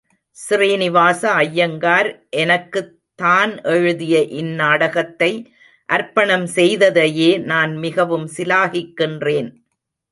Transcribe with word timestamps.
ஸ்ரீனிவாச 0.37 1.31
ஐயங்கார் 1.33 2.09
எனக்குத் 2.35 2.89
தான் 3.15 3.61
எழுதிய 3.65 4.21
இந் 4.39 4.53
நாடகத்தை 4.55 5.31
அர்ப்பணம் 5.89 6.47
செய்ததையே 6.55 7.31
நான் 7.45 7.75
மிகவும் 7.77 8.27
சிலாகிக்கின்றேன். 8.37 9.51